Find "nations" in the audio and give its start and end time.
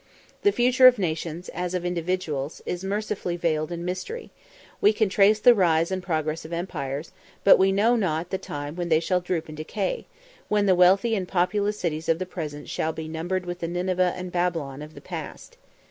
0.97-1.47